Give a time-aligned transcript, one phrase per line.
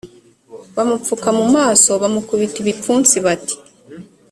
[0.75, 3.55] bamupfuka mu maso bamukubita ibipfunsi bati